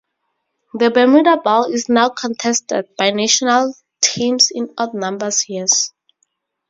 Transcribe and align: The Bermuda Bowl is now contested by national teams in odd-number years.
The 0.73 0.89
Bermuda 0.89 1.37
Bowl 1.37 1.65
is 1.65 1.87
now 1.87 2.09
contested 2.09 2.87
by 2.97 3.11
national 3.11 3.75
teams 4.01 4.49
in 4.49 4.73
odd-number 4.75 5.29
years. 5.47 5.93